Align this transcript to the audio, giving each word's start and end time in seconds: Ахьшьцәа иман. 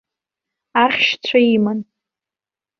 Ахьшьцәа 0.83 1.39
иман. 1.55 1.79